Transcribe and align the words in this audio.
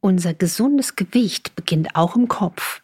Unser 0.00 0.32
gesundes 0.32 0.94
Gewicht 0.94 1.56
beginnt 1.56 1.96
auch 1.96 2.14
im 2.14 2.28
Kopf. 2.28 2.82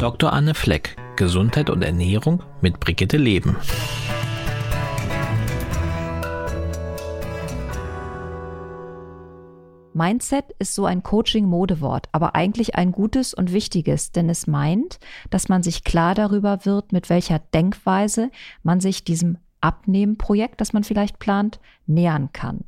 Dr. 0.00 0.32
Anne 0.32 0.54
Fleck, 0.54 0.96
Gesundheit 1.14 1.70
und 1.70 1.82
Ernährung 1.82 2.42
mit 2.60 2.80
Brigitte 2.80 3.16
Leben. 3.16 3.56
Mindset 9.94 10.44
ist 10.58 10.74
so 10.74 10.84
ein 10.84 11.02
Coaching-Modewort, 11.02 12.08
aber 12.12 12.34
eigentlich 12.34 12.74
ein 12.74 12.92
gutes 12.92 13.34
und 13.34 13.52
wichtiges, 13.52 14.12
denn 14.12 14.28
es 14.28 14.46
meint, 14.46 14.98
dass 15.30 15.48
man 15.48 15.62
sich 15.62 15.84
klar 15.84 16.14
darüber 16.14 16.64
wird, 16.64 16.92
mit 16.92 17.10
welcher 17.10 17.38
Denkweise 17.38 18.30
man 18.62 18.80
sich 18.80 19.04
diesem 19.04 19.38
Abnehmenprojekt, 19.60 20.60
das 20.60 20.72
man 20.72 20.84
vielleicht 20.84 21.18
plant, 21.18 21.60
nähern 21.86 22.32
kann. 22.32 22.64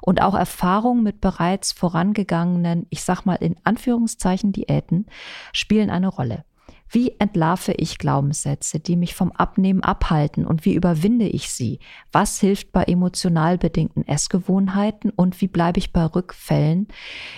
Und 0.00 0.22
auch 0.22 0.34
Erfahrungen 0.34 1.02
mit 1.02 1.20
bereits 1.20 1.72
vorangegangenen, 1.72 2.86
ich 2.90 3.02
sag 3.02 3.26
mal 3.26 3.34
in 3.34 3.56
Anführungszeichen 3.64 4.52
Diäten, 4.52 5.06
spielen 5.52 5.90
eine 5.90 6.08
Rolle. 6.08 6.44
Wie 6.90 7.12
entlarve 7.18 7.72
ich 7.72 7.98
Glaubenssätze, 7.98 8.80
die 8.80 8.96
mich 8.96 9.14
vom 9.14 9.32
Abnehmen 9.32 9.82
abhalten 9.82 10.46
und 10.46 10.64
wie 10.64 10.74
überwinde 10.74 11.26
ich 11.26 11.50
sie? 11.50 11.80
Was 12.12 12.40
hilft 12.40 12.72
bei 12.72 12.84
emotional 12.84 13.58
bedingten 13.58 14.06
Essgewohnheiten 14.06 15.10
und 15.10 15.40
wie 15.40 15.48
bleibe 15.48 15.78
ich 15.78 15.92
bei 15.92 16.04
Rückfällen 16.04 16.88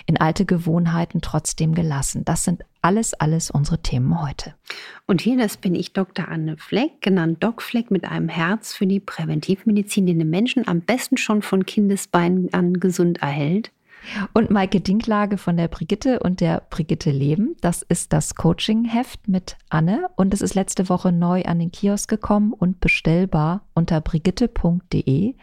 in 0.05 0.17
alte 0.17 0.45
Gewohnheiten 0.45 1.21
trotzdem 1.21 1.73
gelassen? 1.73 2.23
Das 2.23 2.43
sind 2.43 2.63
alles, 2.81 3.13
alles 3.13 3.51
unsere 3.51 3.81
Themen 3.81 4.21
heute. 4.21 4.55
Und 5.05 5.21
hier, 5.21 5.37
das 5.37 5.57
bin 5.57 5.75
ich 5.75 5.93
Dr. 5.93 6.27
Anne 6.29 6.57
Fleck, 6.57 7.01
genannt 7.01 7.43
Doc 7.43 7.61
Fleck 7.61 7.91
mit 7.91 8.05
einem 8.05 8.29
Herz 8.29 8.73
für 8.73 8.87
die 8.87 8.99
Präventivmedizin, 8.99 10.05
die 10.05 10.17
den 10.17 10.29
Menschen 10.29 10.67
am 10.67 10.81
besten 10.81 11.17
schon 11.17 11.41
von 11.41 11.65
Kindesbeinen 11.65 12.53
an 12.53 12.75
gesund 12.75 13.21
erhält. 13.21 13.71
Und 14.33 14.49
Maike 14.49 14.81
Dinklage 14.81 15.37
von 15.37 15.57
der 15.57 15.67
Brigitte 15.67 16.19
und 16.19 16.41
der 16.41 16.63
Brigitte 16.69 17.11
Leben. 17.11 17.55
Das 17.61 17.81
ist 17.81 18.13
das 18.13 18.35
Coaching-Heft 18.35 19.27
mit 19.27 19.57
Anne 19.69 20.07
und 20.15 20.33
es 20.33 20.41
ist 20.41 20.55
letzte 20.55 20.89
Woche 20.89 21.11
neu 21.11 21.43
an 21.43 21.59
den 21.59 21.71
Kiosk 21.71 22.09
gekommen 22.09 22.53
und 22.53 22.79
bestellbar 22.79 23.65
unter 23.73 24.01
brigitte.de 24.01 25.35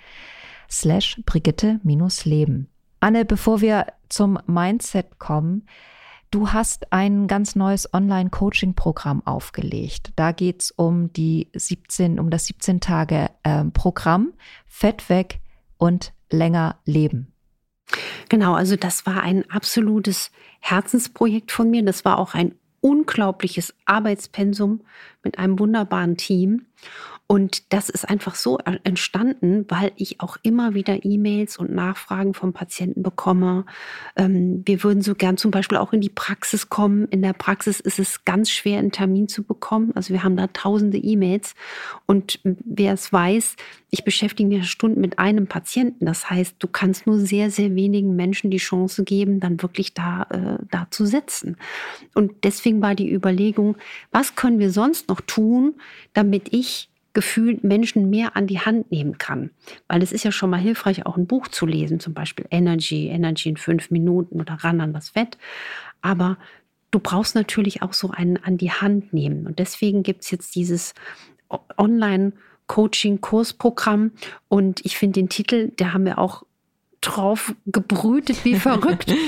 slash 0.71 1.21
Brigitte-Leben. 1.25 2.69
Anne, 3.01 3.25
bevor 3.25 3.61
wir 3.61 3.87
zum 4.09 4.39
Mindset 4.47 5.19
kommen, 5.19 5.65
Du 6.31 6.53
hast 6.53 6.93
ein 6.93 7.27
ganz 7.27 7.57
neues 7.57 7.93
Online-Coaching-Programm 7.95 9.27
aufgelegt. 9.27 10.13
Da 10.17 10.33
geht 10.33 10.63
es 10.63 10.71
um 10.71 11.11
die 11.15 11.49
17, 11.55 12.21
um 12.21 12.29
das 12.29 12.45
17 12.45 12.81
Tage 12.81 13.31
äh, 13.45 13.65
Programm 13.65 14.35
Fett 14.67 15.09
weg 15.09 15.41
und 15.79 16.13
länger 16.31 16.77
leben. 16.85 17.33
Genau, 18.29 18.55
also 18.55 18.77
das 18.77 19.07
war 19.07 19.23
ein 19.23 19.49
absolutes 19.51 20.31
Herzensprojekt 20.61 21.53
von 21.53 21.71
mir. 21.71 21.85
Das 21.85 22.05
war 22.05 22.19
auch 22.19 22.35
ein 22.35 22.55
unglaubliches 22.81 23.75
Arbeitspensum 23.87 24.81
mit 25.23 25.39
einem 25.39 25.59
wunderbaren 25.59 26.17
Team. 26.17 26.67
Und 27.31 27.75
das 27.75 27.91
ist 27.91 28.09
einfach 28.09 28.35
so 28.35 28.57
entstanden, 28.85 29.67
weil 29.69 29.93
ich 29.97 30.23
auch 30.23 30.39
immer 30.43 30.73
wieder 30.73 31.05
E-Mails 31.05 31.59
und 31.59 31.71
Nachfragen 31.71 32.33
vom 32.33 32.55
Patienten 32.55 33.03
bekomme. 33.03 33.67
Ähm, 34.17 34.63
wir 34.65 34.83
würden 34.83 35.03
so 35.03 35.15
gern 35.15 35.37
zum 35.37 35.51
Beispiel 35.51 35.77
auch 35.77 35.93
in 35.93 36.01
die 36.01 36.09
Praxis 36.09 36.71
kommen. 36.71 37.07
In 37.09 37.21
der 37.21 37.35
Praxis 37.35 37.81
ist 37.81 37.99
es 37.99 38.25
ganz 38.25 38.51
schwer, 38.51 38.79
einen 38.79 38.93
Termin 38.93 39.29
zu 39.29 39.43
bekommen. 39.43 39.93
Also 39.95 40.15
wir 40.15 40.25
haben 40.25 40.39
da 40.39 40.47
tausende 40.47 40.97
E-Mails. 40.97 41.55
Und 42.07 42.41
wer 42.43 42.95
es 42.95 43.13
weiß, 43.13 43.57
ich 43.91 44.05
beschäftige 44.05 44.49
mich 44.49 44.71
Stunden 44.71 45.03
mit 45.03 45.19
einem 45.19 45.49
Patienten. 45.49 46.07
Das 46.07 46.31
heißt, 46.31 46.57
du 46.59 46.67
kannst 46.67 47.07
nur 47.07 47.19
sehr, 47.19 47.51
sehr 47.51 47.75
wenigen 47.75 48.17
Menschen 48.17 48.51
die 48.51 48.57
Chance 48.57 49.05
geben, 49.05 49.39
dann 49.39 49.61
wirklich 49.61 49.93
da, 49.93 50.23
äh, 50.31 50.65
da 50.71 50.87
zu 50.91 51.05
sitzen. 51.05 51.59
Und 52.15 52.45
deswegen 52.45 52.81
war 52.81 52.95
die 52.95 53.13
Überlegung, 53.13 53.77
was 54.13 54.35
können 54.35 54.59
wir 54.59 54.71
sonst 54.71 55.11
noch 55.11 55.21
tun, 55.21 55.75
damit 56.15 56.55
ich 56.55 56.89
gefühlt 57.19 57.65
Menschen 57.65 58.11
mehr 58.11 58.37
an 58.37 58.47
die 58.47 58.61
Hand 58.61 58.93
nehmen 58.93 59.19
kann. 59.19 59.51
Weil 59.89 60.05
es 60.05 60.13
ist 60.13 60.23
ja 60.23 60.31
schon 60.31 60.51
mal 60.51 60.61
hilfreich, 60.61 61.05
auch 61.05 61.17
ein 61.17 61.27
Buch 61.27 61.49
zu 61.49 61.67
lesen, 61.67 61.99
zum 61.99 62.15
Beispiel 62.15 62.47
Energy, 62.53 63.09
Energy 63.09 63.49
in 63.49 63.57
fünf 63.57 63.91
Minuten 63.91 64.41
oder 64.41 64.55
ran 64.55 64.81
an 64.81 64.93
das 64.93 65.09
Fett. 65.09 65.37
Aber 66.01 66.39
du 66.93 67.01
brauchst 67.01 67.35
natürlich 67.35 67.83
auch 67.83 67.93
so 67.93 68.13
einen 68.13 68.37
an 68.37 68.57
die 68.57 68.71
Hand 68.71 69.13
nehmen. 69.13 69.49
Und 69.49 69.59
deswegen 69.59 70.05
gibt 70.05 70.23
es 70.23 70.31
jetzt 70.31 70.55
dieses 70.55 70.95
Online- 71.77 72.35
Coaching-Kursprogramm. 72.69 74.13
Und 74.49 74.85
ich 74.85 74.97
finde 74.97 75.21
den 75.21 75.29
Titel, 75.29 75.71
der 75.71 75.93
haben 75.95 76.05
wir 76.05 76.19
auch 76.19 76.45
drauf 77.01 77.55
gebrütet 77.67 78.45
wie 78.45 78.55
verrückt. 78.55 79.13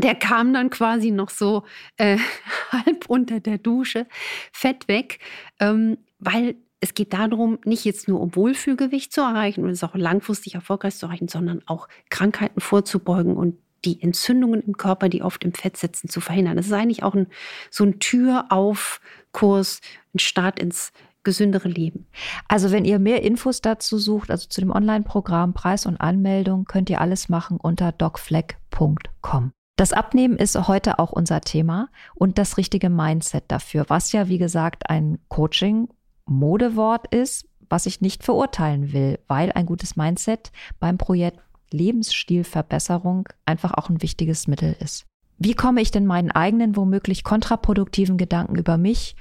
Der 0.00 0.14
kam 0.14 0.54
dann 0.54 0.70
quasi 0.70 1.10
noch 1.10 1.28
so 1.28 1.64
äh, 1.96 2.18
halb 2.70 3.06
unter 3.08 3.40
der 3.40 3.58
Dusche, 3.58 4.06
fett 4.52 4.86
weg, 4.86 5.18
ähm, 5.58 5.98
weil 6.20 6.54
es 6.80 6.94
geht 6.94 7.12
darum, 7.12 7.58
nicht 7.64 7.84
jetzt 7.84 8.08
nur 8.08 8.20
um 8.20 8.34
Wohlfühlgewicht 8.36 9.12
zu 9.12 9.20
erreichen 9.20 9.64
und 9.64 9.70
es 9.70 9.82
auch 9.82 9.94
langfristig 9.94 10.54
erfolgreich 10.54 10.96
zu 10.96 11.06
erreichen, 11.06 11.28
sondern 11.28 11.62
auch 11.66 11.88
Krankheiten 12.08 12.60
vorzubeugen 12.60 13.36
und 13.36 13.56
die 13.84 14.02
Entzündungen 14.02 14.60
im 14.62 14.76
Körper, 14.76 15.08
die 15.08 15.22
oft 15.22 15.44
im 15.44 15.52
Fett 15.52 15.76
sitzen, 15.76 16.08
zu 16.08 16.20
verhindern. 16.20 16.56
Das 16.56 16.66
ist 16.66 16.72
eigentlich 16.72 17.02
auch 17.02 17.14
ein, 17.14 17.28
so 17.70 17.84
ein 17.84 17.98
Tür-auf-Kurs, 17.98 19.80
ein 20.14 20.18
Start 20.18 20.58
ins 20.58 20.92
gesündere 21.24 21.68
Leben. 21.68 22.06
Also 22.46 22.70
wenn 22.70 22.84
ihr 22.84 22.98
mehr 22.98 23.22
Infos 23.22 23.60
dazu 23.60 23.98
sucht, 23.98 24.30
also 24.30 24.48
zu 24.48 24.60
dem 24.60 24.70
Online-Programm, 24.70 25.52
Preis 25.52 25.84
und 25.86 26.00
Anmeldung, 26.00 26.64
könnt 26.64 26.90
ihr 26.90 27.00
alles 27.00 27.28
machen 27.28 27.58
unter 27.60 27.92
docfleck.com. 27.92 29.52
Das 29.76 29.92
Abnehmen 29.92 30.36
ist 30.36 30.56
heute 30.66 30.98
auch 30.98 31.12
unser 31.12 31.40
Thema 31.40 31.88
und 32.14 32.38
das 32.38 32.56
richtige 32.56 32.90
Mindset 32.90 33.44
dafür, 33.48 33.84
was 33.88 34.10
ja, 34.10 34.28
wie 34.28 34.38
gesagt, 34.38 34.90
ein 34.90 35.18
Coaching 35.28 35.88
Modewort 36.28 37.12
ist, 37.14 37.46
was 37.68 37.86
ich 37.86 38.00
nicht 38.00 38.24
verurteilen 38.24 38.92
will, 38.92 39.18
weil 39.28 39.52
ein 39.52 39.66
gutes 39.66 39.96
Mindset 39.96 40.52
beim 40.78 40.98
Projekt 40.98 41.40
Lebensstilverbesserung 41.70 43.28
einfach 43.44 43.74
auch 43.74 43.90
ein 43.90 44.02
wichtiges 44.02 44.46
Mittel 44.46 44.76
ist. 44.80 45.06
Wie 45.38 45.54
komme 45.54 45.80
ich 45.80 45.90
denn 45.90 46.06
meinen 46.06 46.30
eigenen, 46.30 46.76
womöglich 46.76 47.24
kontraproduktiven 47.24 48.16
Gedanken 48.16 48.56
über 48.56 48.78
mich 48.78 49.16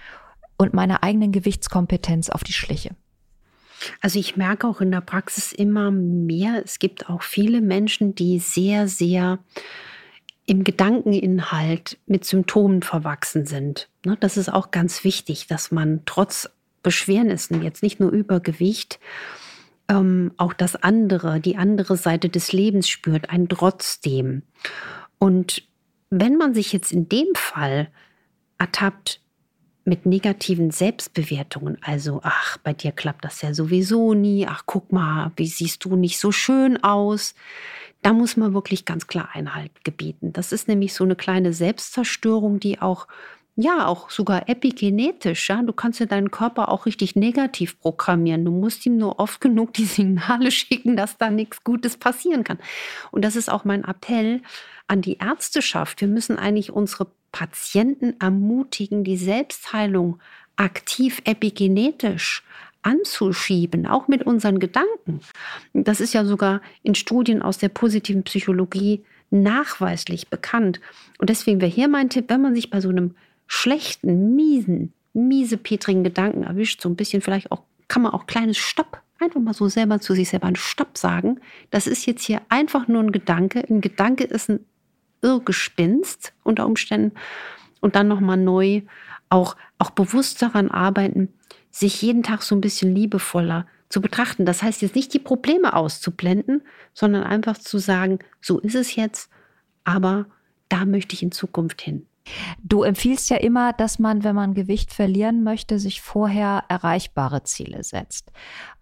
und 0.57 0.73
meiner 0.73 1.03
eigenen 1.03 1.31
Gewichtskompetenz 1.31 2.29
auf 2.29 2.43
die 2.43 2.53
Schliche? 2.53 2.95
Also 4.01 4.17
ich 4.17 4.35
merke 4.35 4.67
auch 4.67 4.81
in 4.81 4.91
der 4.91 5.01
Praxis 5.01 5.51
immer 5.51 5.91
mehr, 5.91 6.63
es 6.63 6.79
gibt 6.79 7.09
auch 7.09 7.21
viele 7.21 7.61
Menschen, 7.61 8.15
die 8.15 8.39
sehr, 8.39 8.87
sehr 8.87 9.39
im 10.47 10.63
Gedankeninhalt 10.63 11.99
mit 12.07 12.25
Symptomen 12.25 12.81
verwachsen 12.81 13.45
sind. 13.45 13.89
Ne, 14.05 14.17
das 14.19 14.37
ist 14.37 14.51
auch 14.51 14.71
ganz 14.71 15.03
wichtig, 15.03 15.45
dass 15.47 15.71
man 15.71 16.01
trotz 16.05 16.49
Beschwernissen, 16.87 17.63
jetzt 17.63 17.83
nicht 17.83 17.99
nur 17.99 18.11
Übergewicht, 18.11 19.01
ähm, 19.89 20.31
auch 20.37 20.53
das 20.53 20.77
andere, 20.77 21.41
die 21.41 21.57
andere 21.57 21.97
Seite 21.97 22.29
des 22.29 22.53
Lebens 22.53 22.87
spürt, 22.87 23.29
ein 23.29 23.49
Trotzdem. 23.49 24.43
Und 25.19 25.67
wenn 26.09 26.37
man 26.37 26.53
sich 26.53 26.71
jetzt 26.71 26.93
in 26.93 27.09
dem 27.09 27.27
Fall 27.35 27.89
ertappt 28.57 29.19
mit 29.83 30.05
negativen 30.05 30.71
Selbstbewertungen, 30.71 31.77
also 31.81 32.21
ach, 32.23 32.55
bei 32.59 32.71
dir 32.71 32.93
klappt 32.93 33.25
das 33.25 33.41
ja 33.41 33.53
sowieso 33.53 34.13
nie, 34.13 34.47
ach, 34.47 34.63
guck 34.65 34.93
mal, 34.93 35.33
wie 35.35 35.47
siehst 35.47 35.83
du 35.83 35.97
nicht 35.97 36.19
so 36.19 36.31
schön 36.31 36.81
aus, 36.81 37.35
da 38.01 38.13
muss 38.13 38.37
man 38.37 38.53
wirklich 38.53 38.85
ganz 38.85 39.07
klar 39.07 39.27
Einhalt 39.33 39.83
gebieten. 39.83 40.31
Das 40.31 40.53
ist 40.53 40.69
nämlich 40.69 40.93
so 40.93 41.03
eine 41.03 41.17
kleine 41.17 41.51
Selbstzerstörung, 41.51 42.61
die 42.61 42.79
auch 42.79 43.09
ja, 43.59 43.87
auch 43.87 44.11
sogar 44.11 44.47
epigenetisch. 44.47 45.49
Ja? 45.49 45.63
Du 45.63 45.73
kannst 45.73 45.99
ja 45.99 46.05
deinen 46.05 46.29
Körper 46.29 46.69
auch 46.69 46.85
richtig 46.85 47.15
negativ 47.15 47.79
programmieren. 47.79 48.45
Du 48.45 48.51
musst 48.51 48.85
ihm 48.85 48.97
nur 48.97 49.19
oft 49.19 49.41
genug 49.41 49.73
die 49.73 49.85
Signale 49.85 50.51
schicken, 50.51 50.95
dass 50.95 51.17
da 51.17 51.31
nichts 51.31 51.63
Gutes 51.63 51.97
passieren 51.97 52.43
kann. 52.43 52.59
Und 53.11 53.25
das 53.25 53.35
ist 53.35 53.51
auch 53.51 53.65
mein 53.65 53.83
Appell 53.83 54.41
an 54.87 55.01
die 55.01 55.17
Ärzteschaft. 55.17 56.01
Wir 56.01 56.07
müssen 56.07 56.37
eigentlich 56.37 56.71
unsere 56.71 57.07
Patienten 57.31 58.13
ermutigen, 58.19 59.03
die 59.03 59.17
Selbstheilung 59.17 60.19
aktiv 60.55 61.21
epigenetisch 61.25 62.43
anzuschieben, 62.83 63.87
auch 63.87 64.07
mit 64.07 64.23
unseren 64.23 64.59
Gedanken. 64.59 65.21
Das 65.73 65.99
ist 65.99 66.13
ja 66.13 66.25
sogar 66.25 66.61
in 66.83 66.93
Studien 66.93 67.41
aus 67.41 67.57
der 67.57 67.69
positiven 67.69 68.23
Psychologie 68.23 69.03
nachweislich 69.31 70.29
bekannt. 70.29 70.79
Und 71.17 71.31
deswegen 71.31 71.59
wäre 71.59 71.71
hier 71.71 71.87
mein 71.87 72.09
Tipp, 72.09 72.25
wenn 72.27 72.41
man 72.41 72.55
sich 72.55 72.69
bei 72.69 72.81
so 72.81 72.89
einem 72.89 73.15
schlechten, 73.47 74.35
miesen, 74.35 74.93
miesepetrigen 75.13 76.03
Gedanken 76.03 76.43
erwischt, 76.43 76.81
so 76.81 76.89
ein 76.89 76.95
bisschen 76.95 77.21
vielleicht 77.21 77.51
auch, 77.51 77.63
kann 77.87 78.01
man 78.01 78.13
auch 78.13 78.27
kleines 78.27 78.57
Stopp, 78.57 79.01
einfach 79.19 79.39
mal 79.39 79.53
so 79.53 79.67
selber 79.67 79.99
zu 79.99 80.13
sich 80.13 80.29
selber 80.29 80.47
ein 80.47 80.55
Stopp 80.55 80.97
sagen. 80.97 81.39
Das 81.71 81.87
ist 81.87 82.05
jetzt 82.05 82.23
hier 82.23 82.41
einfach 82.49 82.87
nur 82.87 83.01
ein 83.01 83.11
Gedanke. 83.11 83.63
Ein 83.67 83.81
Gedanke 83.81 84.25
ist 84.25 84.49
ein 84.49 84.59
Irrgespinst 85.21 86.33
unter 86.43 86.65
Umständen. 86.65 87.13
Und 87.79 87.95
dann 87.95 88.07
nochmal 88.07 88.37
neu 88.37 88.81
auch, 89.29 89.55
auch 89.77 89.91
bewusst 89.91 90.41
daran 90.41 90.69
arbeiten, 90.69 91.29
sich 91.71 92.01
jeden 92.01 92.23
Tag 92.23 92.43
so 92.43 92.55
ein 92.55 92.61
bisschen 92.61 92.93
liebevoller 92.93 93.67
zu 93.89 94.01
betrachten. 94.01 94.45
Das 94.45 94.63
heißt 94.63 94.81
jetzt 94.81 94.95
nicht 94.95 95.13
die 95.13 95.19
Probleme 95.19 95.73
auszublenden, 95.73 96.63
sondern 96.93 97.23
einfach 97.23 97.57
zu 97.57 97.77
sagen, 97.77 98.19
so 98.41 98.59
ist 98.59 98.75
es 98.75 98.95
jetzt, 98.95 99.29
aber 99.83 100.25
da 100.69 100.85
möchte 100.85 101.13
ich 101.13 101.23
in 101.23 101.31
Zukunft 101.31 101.81
hin. 101.81 102.05
Du 102.63 102.83
empfiehlst 102.83 103.29
ja 103.29 103.37
immer, 103.37 103.73
dass 103.73 103.99
man, 103.99 104.23
wenn 104.23 104.35
man 104.35 104.53
Gewicht 104.53 104.93
verlieren 104.93 105.43
möchte, 105.43 105.79
sich 105.79 106.01
vorher 106.01 106.63
erreichbare 106.69 107.43
Ziele 107.43 107.83
setzt. 107.83 108.31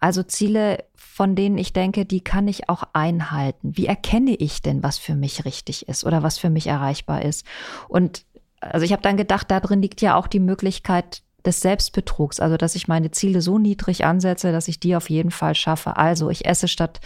Also 0.00 0.22
Ziele, 0.22 0.84
von 0.94 1.34
denen 1.34 1.58
ich 1.58 1.72
denke, 1.72 2.04
die 2.04 2.20
kann 2.20 2.48
ich 2.48 2.68
auch 2.68 2.84
einhalten. 2.92 3.76
Wie 3.76 3.86
erkenne 3.86 4.34
ich 4.34 4.62
denn, 4.62 4.82
was 4.82 4.98
für 4.98 5.14
mich 5.14 5.44
richtig 5.44 5.88
ist 5.88 6.04
oder 6.04 6.22
was 6.22 6.38
für 6.38 6.50
mich 6.50 6.66
erreichbar 6.66 7.22
ist? 7.22 7.46
Und 7.88 8.24
also 8.60 8.84
ich 8.84 8.92
habe 8.92 9.02
dann 9.02 9.16
gedacht, 9.16 9.50
da 9.50 9.60
drin 9.60 9.82
liegt 9.82 10.00
ja 10.00 10.16
auch 10.16 10.26
die 10.26 10.40
Möglichkeit 10.40 11.22
des 11.44 11.60
Selbstbetrugs, 11.60 12.40
also 12.40 12.56
dass 12.56 12.74
ich 12.74 12.88
meine 12.88 13.10
Ziele 13.12 13.40
so 13.40 13.58
niedrig 13.58 14.04
ansetze, 14.04 14.52
dass 14.52 14.68
ich 14.68 14.80
die 14.80 14.96
auf 14.96 15.08
jeden 15.08 15.30
Fall 15.30 15.54
schaffe. 15.54 15.96
Also 15.96 16.28
ich 16.28 16.44
esse 16.44 16.68
statt 16.68 17.00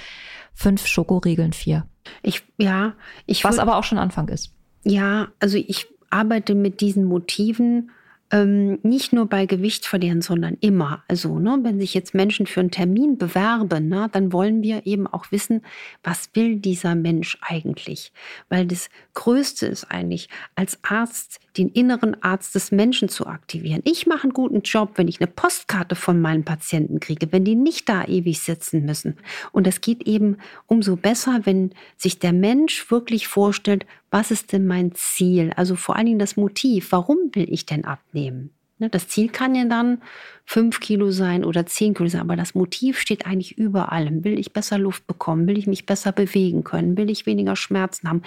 fünf 0.54 0.86
Schokoriegeln 0.86 1.52
vier. 1.52 1.86
Ich 2.22 2.42
ja, 2.56 2.94
ich 3.26 3.44
was 3.44 3.58
aber 3.58 3.76
auch 3.76 3.84
schon 3.84 3.98
Anfang 3.98 4.28
ist. 4.28 4.52
Ja, 4.82 5.28
also 5.38 5.58
ich 5.58 5.88
arbeite 6.10 6.54
mit 6.54 6.80
diesen 6.80 7.04
Motiven 7.04 7.90
ähm, 8.32 8.78
nicht 8.82 9.12
nur 9.12 9.26
bei 9.26 9.46
Gewicht 9.46 9.86
verlieren, 9.86 10.22
sondern 10.22 10.56
immer. 10.60 11.02
Also, 11.08 11.38
ne, 11.38 11.58
wenn 11.62 11.80
sich 11.80 11.94
jetzt 11.94 12.14
Menschen 12.14 12.46
für 12.46 12.60
einen 12.60 12.70
Termin 12.70 13.18
bewerben, 13.18 13.88
ne, 13.88 14.08
dann 14.12 14.32
wollen 14.32 14.62
wir 14.62 14.86
eben 14.86 15.06
auch 15.06 15.32
wissen, 15.32 15.62
was 16.04 16.30
will 16.34 16.56
dieser 16.56 16.94
Mensch 16.94 17.38
eigentlich? 17.40 18.12
Weil 18.48 18.66
das 18.66 18.88
Größte 19.14 19.66
ist 19.66 19.84
eigentlich, 19.90 20.28
als 20.54 20.78
Arzt 20.82 21.40
den 21.56 21.68
inneren 21.68 22.22
Arzt 22.22 22.54
des 22.54 22.70
Menschen 22.70 23.08
zu 23.08 23.26
aktivieren. 23.26 23.82
Ich 23.84 24.06
mache 24.06 24.24
einen 24.24 24.32
guten 24.32 24.62
Job, 24.62 24.92
wenn 24.96 25.08
ich 25.08 25.20
eine 25.20 25.26
Postkarte 25.26 25.94
von 25.94 26.20
meinen 26.20 26.44
Patienten 26.44 27.00
kriege, 27.00 27.32
wenn 27.32 27.44
die 27.44 27.56
nicht 27.56 27.88
da 27.88 28.04
ewig 28.04 28.40
sitzen 28.40 28.84
müssen. 28.84 29.16
Und 29.52 29.66
es 29.66 29.80
geht 29.80 30.06
eben 30.06 30.36
umso 30.66 30.96
besser, 30.96 31.40
wenn 31.44 31.72
sich 31.96 32.18
der 32.18 32.32
Mensch 32.32 32.90
wirklich 32.90 33.26
vorstellt, 33.28 33.86
was 34.10 34.30
ist 34.30 34.52
denn 34.52 34.66
mein 34.66 34.92
Ziel? 34.94 35.52
Also 35.56 35.76
vor 35.76 35.96
allen 35.96 36.06
Dingen 36.06 36.18
das 36.18 36.36
Motiv, 36.36 36.92
warum 36.92 37.18
will 37.32 37.52
ich 37.52 37.66
denn 37.66 37.84
abnehmen? 37.84 38.50
Ne, 38.80 38.88
das 38.88 39.08
Ziel 39.08 39.28
kann 39.28 39.54
ja 39.54 39.66
dann 39.66 40.00
fünf 40.46 40.80
Kilo 40.80 41.10
sein 41.10 41.44
oder 41.44 41.66
zehn 41.66 41.92
Kilo 41.92 42.08
sein, 42.08 42.22
aber 42.22 42.34
das 42.34 42.54
Motiv 42.54 42.98
steht 42.98 43.26
eigentlich 43.26 43.58
über 43.58 43.92
allem. 43.92 44.24
Will 44.24 44.38
ich 44.38 44.54
besser 44.54 44.78
Luft 44.78 45.06
bekommen? 45.06 45.46
Will 45.46 45.58
ich 45.58 45.66
mich 45.66 45.84
besser 45.84 46.12
bewegen 46.12 46.64
können? 46.64 46.96
Will 46.96 47.10
ich 47.10 47.26
weniger 47.26 47.56
Schmerzen 47.56 48.08
haben? 48.08 48.22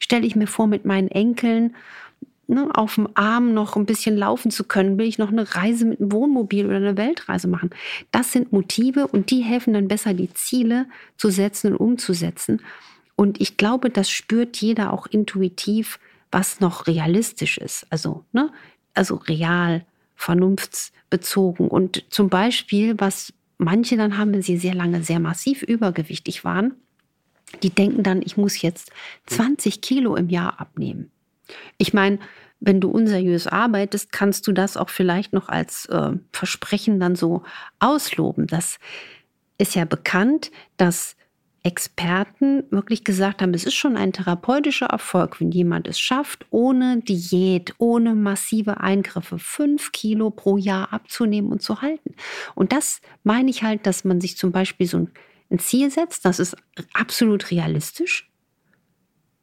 Stelle 0.00 0.26
ich 0.26 0.34
mir 0.34 0.46
vor, 0.46 0.66
mit 0.66 0.86
meinen 0.86 1.08
Enkeln 1.08 1.76
ne, 2.46 2.70
auf 2.72 2.94
dem 2.94 3.10
Arm 3.14 3.52
noch 3.52 3.76
ein 3.76 3.84
bisschen 3.84 4.16
laufen 4.16 4.50
zu 4.50 4.64
können? 4.64 4.98
Will 4.98 5.06
ich 5.06 5.18
noch 5.18 5.28
eine 5.28 5.54
Reise 5.54 5.84
mit 5.84 6.00
einem 6.00 6.10
Wohnmobil 6.10 6.64
oder 6.64 6.76
eine 6.76 6.96
Weltreise 6.96 7.46
machen? 7.46 7.68
Das 8.10 8.32
sind 8.32 8.50
Motive 8.50 9.08
und 9.08 9.30
die 9.30 9.42
helfen 9.42 9.74
dann 9.74 9.88
besser, 9.88 10.14
die 10.14 10.32
Ziele 10.32 10.86
zu 11.18 11.28
setzen 11.28 11.72
und 11.72 11.76
umzusetzen. 11.76 12.62
Und 13.14 13.42
ich 13.42 13.58
glaube, 13.58 13.90
das 13.90 14.08
spürt 14.08 14.56
jeder 14.56 14.90
auch 14.92 15.06
intuitiv, 15.06 15.98
was 16.30 16.60
noch 16.60 16.86
realistisch 16.86 17.58
ist. 17.58 17.86
Also, 17.90 18.24
ne? 18.32 18.50
also 18.94 19.16
real, 19.16 19.84
vernunftsbezogen. 20.18 21.68
Und 21.68 22.04
zum 22.10 22.28
Beispiel, 22.28 22.94
was 22.98 23.32
manche 23.56 23.96
dann 23.96 24.18
haben, 24.18 24.32
wenn 24.32 24.42
sie 24.42 24.58
sehr 24.58 24.74
lange 24.74 25.02
sehr 25.02 25.20
massiv 25.20 25.62
übergewichtig 25.62 26.44
waren, 26.44 26.74
die 27.62 27.70
denken 27.70 28.02
dann, 28.02 28.20
ich 28.20 28.36
muss 28.36 28.60
jetzt 28.60 28.90
20 29.26 29.80
Kilo 29.80 30.16
im 30.16 30.28
Jahr 30.28 30.60
abnehmen. 30.60 31.10
Ich 31.78 31.94
meine, 31.94 32.18
wenn 32.60 32.80
du 32.80 32.90
unseriös 32.90 33.46
arbeitest, 33.46 34.12
kannst 34.12 34.46
du 34.46 34.52
das 34.52 34.76
auch 34.76 34.90
vielleicht 34.90 35.32
noch 35.32 35.48
als 35.48 35.86
äh, 35.86 36.10
Versprechen 36.32 37.00
dann 37.00 37.14
so 37.14 37.44
ausloben. 37.78 38.48
Das 38.48 38.78
ist 39.56 39.76
ja 39.76 39.84
bekannt, 39.84 40.50
dass 40.76 41.16
Experten 41.68 42.64
wirklich 42.70 43.04
gesagt 43.04 43.42
haben, 43.42 43.52
es 43.52 43.64
ist 43.64 43.74
schon 43.74 43.98
ein 43.98 44.14
therapeutischer 44.14 44.86
Erfolg, 44.86 45.38
wenn 45.38 45.50
jemand 45.50 45.86
es 45.86 46.00
schafft, 46.00 46.46
ohne 46.48 47.02
Diät, 47.02 47.74
ohne 47.76 48.14
massive 48.14 48.80
Eingriffe 48.80 49.38
fünf 49.38 49.92
Kilo 49.92 50.30
pro 50.30 50.56
Jahr 50.56 50.94
abzunehmen 50.94 51.52
und 51.52 51.60
zu 51.60 51.82
halten. 51.82 52.14
Und 52.54 52.72
das 52.72 53.02
meine 53.22 53.50
ich 53.50 53.62
halt, 53.62 53.86
dass 53.86 54.02
man 54.02 54.18
sich 54.18 54.38
zum 54.38 54.50
Beispiel 54.50 54.86
so 54.86 55.08
ein 55.50 55.58
Ziel 55.58 55.90
setzt, 55.90 56.24
das 56.24 56.38
ist 56.38 56.56
absolut 56.94 57.50
realistisch 57.50 58.30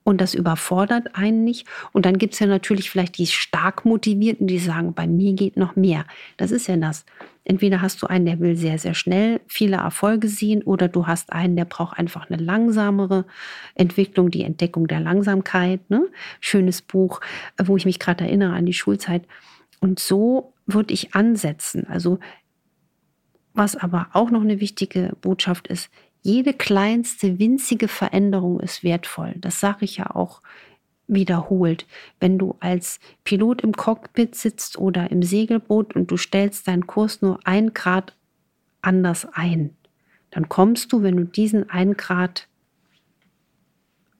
und 0.05 0.21
das 0.21 0.35
überfordert 0.35 1.15
einen 1.15 1.43
nicht. 1.43 1.67
Und 1.91 2.05
dann 2.05 2.19
gibt 2.19 2.35
es 2.35 2.39
ja 2.39 2.45
natürlich 2.45 2.91
vielleicht 2.91 3.17
die 3.17 3.25
stark 3.25 3.85
motivierten, 3.85 4.45
die 4.45 4.59
sagen, 4.59 4.93
bei 4.93 5.07
mir 5.07 5.33
geht 5.33 5.57
noch 5.57 5.75
mehr. 5.75 6.05
Das 6.37 6.51
ist 6.51 6.67
ja 6.67 6.77
das. 6.77 7.05
Entweder 7.43 7.81
hast 7.81 8.01
du 8.01 8.07
einen, 8.07 8.27
der 8.27 8.39
will 8.39 8.55
sehr, 8.55 8.77
sehr 8.77 8.93
schnell 8.93 9.41
viele 9.47 9.77
Erfolge 9.77 10.27
sehen, 10.27 10.61
oder 10.61 10.87
du 10.87 11.07
hast 11.07 11.33
einen, 11.33 11.55
der 11.55 11.65
braucht 11.65 11.97
einfach 11.97 12.29
eine 12.29 12.41
langsamere 12.41 13.25
Entwicklung, 13.73 14.29
die 14.29 14.43
Entdeckung 14.43 14.87
der 14.87 14.99
Langsamkeit. 14.99 15.89
Ne? 15.89 16.07
Schönes 16.39 16.83
Buch, 16.83 17.19
wo 17.61 17.75
ich 17.75 17.85
mich 17.85 17.99
gerade 17.99 18.25
erinnere 18.25 18.53
an 18.53 18.67
die 18.67 18.73
Schulzeit. 18.73 19.23
Und 19.79 19.99
so 19.99 20.53
würde 20.67 20.93
ich 20.93 21.15
ansetzen. 21.15 21.87
Also 21.89 22.19
was 23.55 23.75
aber 23.75 24.09
auch 24.13 24.29
noch 24.29 24.41
eine 24.41 24.59
wichtige 24.59 25.15
Botschaft 25.21 25.67
ist, 25.67 25.89
jede 26.25 26.53
kleinste, 26.53 27.37
winzige 27.37 27.87
Veränderung 27.87 28.59
ist 28.59 28.83
wertvoll. 28.83 29.35
Das 29.37 29.59
sage 29.59 29.85
ich 29.85 29.97
ja 29.97 30.15
auch 30.15 30.41
wiederholt. 31.07 31.85
Wenn 32.19 32.39
du 32.39 32.55
als 32.59 32.99
Pilot 33.23 33.61
im 33.61 33.73
Cockpit 33.73 34.33
sitzt 34.33 34.79
oder 34.79 35.11
im 35.11 35.21
Segelboot 35.21 35.95
und 35.95 36.09
du 36.09 36.17
stellst 36.17 36.67
deinen 36.67 36.87
Kurs 36.87 37.21
nur 37.21 37.39
ein 37.43 37.75
Grad 37.75 38.15
anders 38.81 39.27
ein, 39.33 39.75
dann 40.31 40.49
kommst 40.49 40.91
du, 40.91 41.03
wenn 41.03 41.15
du 41.15 41.25
diesen 41.25 41.69
ein 41.69 41.95
Grad 41.95 42.47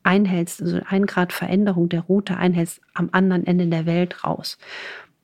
einhältst, 0.04 0.62
also 0.62 0.82
ein 0.88 1.08
Grad 1.08 1.34
Veränderung 1.34 1.90
der 1.90 2.02
Route 2.02 2.38
einhältst, 2.38 2.82
am 2.94 3.10
anderen 3.14 3.48
Ende 3.48 3.66
der 3.66 3.88
Welt 3.88 4.24
raus. 4.24 4.60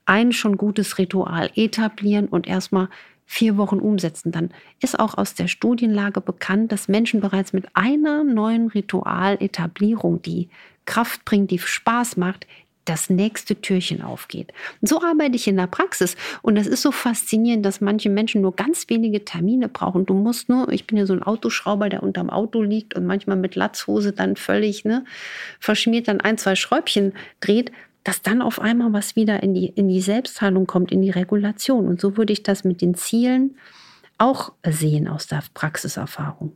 Ein 0.05 0.31
schon 0.31 0.57
gutes 0.57 0.97
Ritual 0.97 1.51
etablieren 1.53 2.27
und 2.27 2.47
erstmal 2.47 2.89
vier 3.31 3.55
Wochen 3.55 3.79
umsetzen, 3.79 4.33
dann 4.33 4.49
ist 4.81 4.99
auch 4.99 5.17
aus 5.17 5.33
der 5.33 5.47
Studienlage 5.47 6.19
bekannt, 6.19 6.73
dass 6.73 6.89
Menschen 6.89 7.21
bereits 7.21 7.53
mit 7.53 7.65
einer 7.75 8.25
neuen 8.25 8.67
Ritualetablierung, 8.67 10.21
die 10.21 10.49
Kraft 10.85 11.23
bringt, 11.23 11.49
die 11.49 11.57
Spaß 11.57 12.17
macht, 12.17 12.45
das 12.83 13.09
nächste 13.09 13.55
Türchen 13.55 14.01
aufgeht. 14.01 14.51
Und 14.81 14.89
so 14.89 15.01
arbeite 15.01 15.37
ich 15.37 15.47
in 15.47 15.55
der 15.55 15.67
Praxis. 15.67 16.17
Und 16.41 16.55
das 16.55 16.67
ist 16.67 16.81
so 16.81 16.91
faszinierend, 16.91 17.65
dass 17.65 17.79
manche 17.79 18.09
Menschen 18.09 18.41
nur 18.41 18.53
ganz 18.53 18.89
wenige 18.89 19.23
Termine 19.23 19.69
brauchen. 19.69 20.05
Du 20.05 20.13
musst 20.13 20.49
nur, 20.49 20.67
ich 20.69 20.85
bin 20.85 20.97
ja 20.97 21.05
so 21.05 21.13
ein 21.13 21.23
Autoschrauber, 21.23 21.87
der 21.87 22.03
unterm 22.03 22.29
Auto 22.29 22.61
liegt 22.61 22.95
und 22.95 23.05
manchmal 23.05 23.37
mit 23.37 23.55
Latzhose 23.55 24.11
dann 24.11 24.35
völlig 24.35 24.83
ne, 24.83 25.05
verschmiert 25.61 26.09
dann 26.09 26.19
ein, 26.19 26.37
zwei 26.37 26.55
Schräubchen 26.55 27.13
dreht 27.39 27.71
dass 28.03 28.21
dann 28.21 28.41
auf 28.41 28.59
einmal 28.59 28.93
was 28.93 29.15
wieder 29.15 29.43
in 29.43 29.53
die, 29.53 29.67
in 29.67 29.87
die 29.87 30.01
Selbstheilung 30.01 30.65
kommt, 30.65 30.91
in 30.91 31.01
die 31.01 31.11
Regulation. 31.11 31.87
Und 31.87 32.01
so 32.01 32.17
würde 32.17 32.33
ich 32.33 32.43
das 32.43 32.63
mit 32.63 32.81
den 32.81 32.95
Zielen 32.95 33.57
auch 34.17 34.53
sehen 34.65 35.07
aus 35.07 35.27
der 35.27 35.43
Praxiserfahrung. 35.53 36.55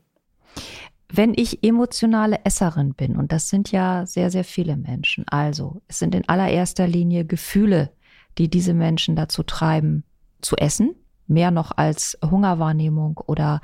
Wenn 1.10 1.34
ich 1.36 1.64
emotionale 1.64 2.44
Esserin 2.44 2.94
bin, 2.94 3.16
und 3.16 3.32
das 3.32 3.50
sind 3.50 3.72
ja 3.72 4.06
sehr, 4.06 4.32
sehr 4.32 4.44
viele 4.44 4.76
Menschen, 4.76 5.26
also 5.28 5.82
es 5.88 6.00
sind 6.00 6.16
in 6.16 6.28
allererster 6.28 6.88
Linie 6.88 7.26
Gefühle, 7.26 7.92
die 8.38 8.50
diese 8.50 8.74
Menschen 8.74 9.16
dazu 9.16 9.44
treiben, 9.44 10.04
zu 10.42 10.56
essen, 10.58 10.96
mehr 11.28 11.52
noch 11.52 11.72
als 11.76 12.18
Hungerwahrnehmung 12.24 13.20
oder 13.26 13.62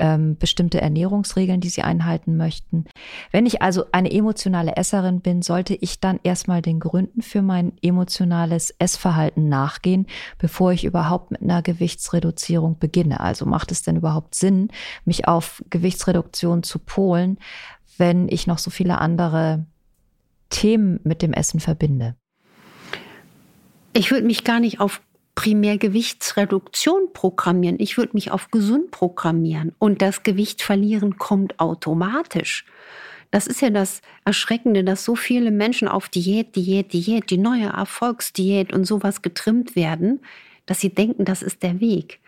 ähm, 0.00 0.36
bestimmte 0.38 0.80
Ernährungsregeln, 0.80 1.60
die 1.60 1.68
sie 1.68 1.82
einhalten 1.82 2.36
möchten. 2.36 2.86
Wenn 3.30 3.46
ich 3.46 3.62
also 3.62 3.84
eine 3.92 4.10
emotionale 4.10 4.76
Esserin 4.76 5.20
bin, 5.20 5.42
sollte 5.42 5.74
ich 5.74 6.00
dann 6.00 6.18
erstmal 6.22 6.62
den 6.62 6.80
Gründen 6.80 7.22
für 7.22 7.42
mein 7.42 7.72
emotionales 7.82 8.74
Essverhalten 8.78 9.48
nachgehen, 9.48 10.06
bevor 10.38 10.72
ich 10.72 10.84
überhaupt 10.84 11.30
mit 11.30 11.42
einer 11.42 11.62
Gewichtsreduzierung 11.62 12.78
beginne. 12.78 13.20
Also 13.20 13.44
macht 13.46 13.70
es 13.70 13.82
denn 13.82 13.96
überhaupt 13.96 14.34
Sinn, 14.34 14.68
mich 15.04 15.28
auf 15.28 15.62
Gewichtsreduktion 15.68 16.62
zu 16.62 16.78
polen, 16.78 17.38
wenn 17.98 18.28
ich 18.28 18.46
noch 18.46 18.58
so 18.58 18.70
viele 18.70 18.98
andere 18.98 19.66
Themen 20.48 20.98
mit 21.04 21.20
dem 21.20 21.34
Essen 21.34 21.60
verbinde? 21.60 22.16
Ich 23.92 24.10
würde 24.10 24.26
mich 24.26 24.44
gar 24.44 24.60
nicht 24.60 24.80
auf 24.80 25.02
primär 25.40 25.78
Gewichtsreduktion 25.78 27.14
programmieren. 27.14 27.76
Ich 27.78 27.96
würde 27.96 28.10
mich 28.12 28.30
auf 28.30 28.50
gesund 28.50 28.90
programmieren. 28.90 29.72
Und 29.78 30.02
das 30.02 30.22
Gewicht 30.22 30.60
verlieren 30.60 31.16
kommt 31.16 31.58
automatisch. 31.58 32.66
Das 33.30 33.46
ist 33.46 33.62
ja 33.62 33.70
das 33.70 34.02
Erschreckende, 34.26 34.84
dass 34.84 35.02
so 35.02 35.16
viele 35.16 35.50
Menschen 35.50 35.88
auf 35.88 36.10
Diät, 36.10 36.56
Diät, 36.56 36.92
Diät, 36.92 37.30
die 37.30 37.38
neue 37.38 37.68
Erfolgsdiät 37.68 38.74
und 38.74 38.84
sowas 38.84 39.22
getrimmt 39.22 39.76
werden, 39.76 40.20
dass 40.66 40.80
sie 40.80 40.90
denken, 40.90 41.24
das 41.24 41.40
ist 41.40 41.62
der 41.62 41.80
Weg. 41.80 42.20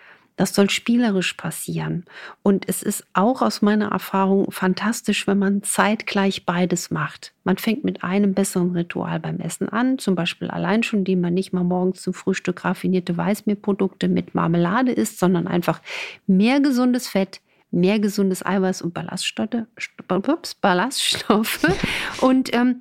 Das 0.42 0.56
soll 0.56 0.70
spielerisch 0.70 1.34
passieren. 1.34 2.04
Und 2.42 2.68
es 2.68 2.82
ist 2.82 3.06
auch 3.12 3.42
aus 3.42 3.62
meiner 3.62 3.92
Erfahrung 3.92 4.50
fantastisch, 4.50 5.28
wenn 5.28 5.38
man 5.38 5.62
zeitgleich 5.62 6.44
beides 6.44 6.90
macht. 6.90 7.32
Man 7.44 7.58
fängt 7.58 7.84
mit 7.84 8.02
einem 8.02 8.34
besseren 8.34 8.72
Ritual 8.72 9.20
beim 9.20 9.38
Essen 9.38 9.68
an, 9.68 10.00
zum 10.00 10.16
Beispiel 10.16 10.50
allein 10.50 10.82
schon, 10.82 10.98
indem 10.98 11.20
man 11.20 11.32
nicht 11.32 11.52
mal 11.52 11.62
morgens 11.62 12.02
zum 12.02 12.12
Frühstück 12.12 12.64
raffinierte 12.64 13.16
Weißmehlprodukte 13.16 14.08
mit 14.08 14.34
Marmelade 14.34 14.90
isst, 14.90 15.20
sondern 15.20 15.46
einfach 15.46 15.80
mehr 16.26 16.58
gesundes 16.58 17.06
Fett, 17.06 17.40
mehr 17.70 18.00
gesundes 18.00 18.44
Eiweiß 18.44 18.82
und 18.82 18.94
Ballaststoffe, 18.94 19.64
Ballaststoffe 20.60 21.68
und, 22.20 22.52
ähm, 22.52 22.80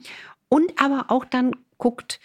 und 0.50 0.72
aber 0.82 1.06
auch 1.10 1.26
dann 1.26 1.52
guckt, 1.78 2.20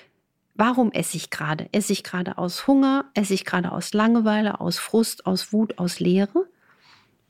Warum 0.57 0.91
esse 0.93 1.17
ich 1.19 1.31
gerade? 1.31 1.69
Esse 1.73 1.93
ich 1.93 2.03
gerade 2.03 2.39
aus 2.39 2.67
Hunger? 2.67 3.05
Esse 3.15 3.35
ich 3.35 3.45
gerade 3.45 3.73
aus 3.73 3.93
Langeweile, 3.93 4.61
aus 4.61 4.79
Frust, 4.79 5.27
aus 5.27 5.53
Wut, 5.53 5.79
aus 5.79 6.01
Leere? 6.01 6.47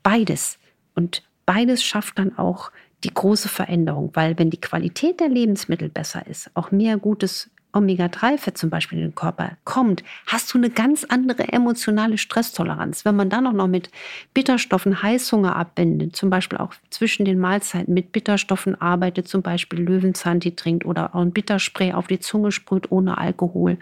Beides. 0.01 0.59
Und 0.95 1.23
beides 1.45 1.83
schafft 1.83 2.19
dann 2.19 2.37
auch 2.37 2.71
die 3.03 3.13
große 3.13 3.49
Veränderung, 3.49 4.11
weil 4.13 4.39
wenn 4.39 4.49
die 4.49 4.61
Qualität 4.61 5.19
der 5.19 5.29
Lebensmittel 5.29 5.89
besser 5.89 6.25
ist, 6.25 6.49
auch 6.53 6.71
mehr 6.71 6.97
gutes 6.97 7.51
Omega-3-Fett 7.77 8.57
zum 8.57 8.69
Beispiel 8.69 8.99
in 8.99 9.05
den 9.05 9.15
Körper 9.15 9.51
kommt, 9.63 10.03
hast 10.25 10.53
du 10.53 10.57
eine 10.57 10.69
ganz 10.69 11.03
andere 11.03 11.47
emotionale 11.47 12.17
Stresstoleranz. 12.17 13.05
Wenn 13.05 13.15
man 13.15 13.29
dann 13.29 13.47
auch 13.47 13.53
noch 13.53 13.67
mit 13.67 13.89
Bitterstoffen 14.33 15.01
Heißhunger 15.01 15.55
abbindet, 15.55 16.15
zum 16.15 16.29
Beispiel 16.29 16.57
auch 16.57 16.73
zwischen 16.89 17.25
den 17.25 17.39
Mahlzeiten 17.39 17.93
mit 17.93 18.11
Bitterstoffen 18.11 18.79
arbeitet, 18.79 19.27
zum 19.27 19.41
Beispiel 19.41 19.79
Löwenzahntee 19.79 20.51
trinkt 20.51 20.85
oder 20.85 21.15
auch 21.15 21.21
ein 21.21 21.31
Bitterspray 21.31 21.93
auf 21.93 22.07
die 22.07 22.19
Zunge 22.19 22.51
sprüht 22.51 22.91
ohne 22.91 23.17
Alkohol. 23.17 23.77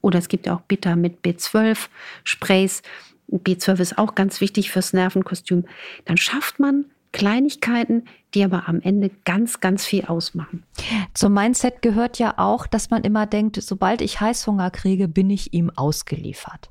Oder 0.00 0.18
es 0.18 0.28
gibt 0.28 0.46
ja 0.46 0.54
auch 0.54 0.60
Bitter 0.62 0.96
mit 0.96 1.22
B12-Sprays. 1.24 2.82
B12 3.30 3.80
ist 3.80 3.98
auch 3.98 4.14
ganz 4.14 4.40
wichtig 4.40 4.70
fürs 4.70 4.92
Nervenkostüm. 4.92 5.64
Dann 6.04 6.16
schafft 6.16 6.58
man 6.58 6.86
Kleinigkeiten, 7.12 8.04
die 8.34 8.44
aber 8.44 8.68
am 8.68 8.80
Ende 8.80 9.10
ganz, 9.24 9.60
ganz 9.60 9.84
viel 9.84 10.04
ausmachen. 10.04 10.64
Zum 11.14 11.32
Mindset 11.32 11.82
gehört 11.82 12.18
ja 12.18 12.34
auch, 12.36 12.66
dass 12.66 12.90
man 12.90 13.02
immer 13.02 13.26
denkt, 13.26 13.56
sobald 13.62 14.02
ich 14.02 14.20
Heißhunger 14.20 14.70
kriege, 14.70 15.08
bin 15.08 15.30
ich 15.30 15.54
ihm 15.54 15.70
ausgeliefert. 15.74 16.70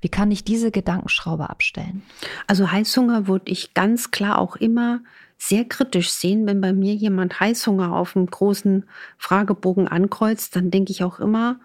Wie 0.00 0.08
kann 0.08 0.30
ich 0.30 0.44
diese 0.44 0.70
Gedankenschraube 0.70 1.50
abstellen? 1.50 2.02
Also 2.46 2.70
Heißhunger 2.70 3.26
würde 3.26 3.50
ich 3.50 3.74
ganz 3.74 4.10
klar 4.10 4.38
auch 4.38 4.56
immer 4.56 5.00
sehr 5.38 5.64
kritisch 5.64 6.10
sehen, 6.10 6.46
wenn 6.46 6.60
bei 6.60 6.72
mir 6.72 6.94
jemand 6.94 7.40
Heißhunger 7.40 7.94
auf 7.94 8.16
einem 8.16 8.26
großen 8.26 8.84
Fragebogen 9.18 9.86
ankreuzt, 9.86 10.56
dann 10.56 10.70
denke 10.70 10.92
ich 10.92 11.04
auch 11.04 11.18
immer, 11.18 11.60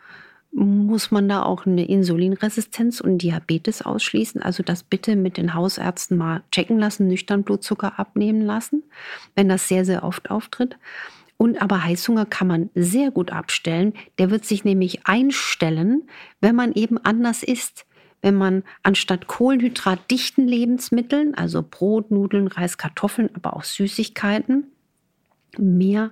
muss 0.52 1.12
man 1.12 1.30
da 1.30 1.44
auch 1.44 1.66
eine 1.66 1.86
Insulinresistenz 1.86 3.00
und 3.00 3.20
Diabetes 3.20 3.82
ausschließen. 3.82 4.42
Also 4.42 4.64
das 4.64 4.84
bitte 4.84 5.16
mit 5.16 5.38
den 5.38 5.54
Hausärzten 5.54 6.18
mal 6.18 6.44
checken 6.52 6.78
lassen, 6.78 7.08
nüchtern 7.08 7.44
Blutzucker 7.44 7.98
abnehmen 7.98 8.42
lassen, 8.42 8.84
wenn 9.36 9.48
das 9.48 9.68
sehr, 9.68 9.86
sehr 9.86 10.04
oft 10.04 10.30
auftritt. 10.30 10.78
Und 11.38 11.62
aber 11.62 11.84
Heißhunger 11.84 12.26
kann 12.26 12.48
man 12.48 12.70
sehr 12.76 13.10
gut 13.12 13.32
abstellen. 13.32 13.94
Der 14.20 14.30
wird 14.30 14.46
sich 14.46 14.64
nämlich 14.64 15.08
einstellen, 15.08 16.04
wenn 16.40 16.56
man 16.56 16.74
eben 16.74 16.98
anders 17.00 17.44
isst. 17.44 17.86
Wenn 18.22 18.36
man 18.36 18.64
anstatt 18.84 19.26
kohlenhydratdichten 19.26 20.48
Lebensmitteln, 20.48 21.34
also 21.34 21.66
Brot, 21.68 22.12
Nudeln, 22.12 22.48
Reis, 22.48 22.78
Kartoffeln, 22.78 23.32
aber 23.34 23.56
auch 23.56 23.64
Süßigkeiten, 23.64 24.66
mehr 25.58 26.12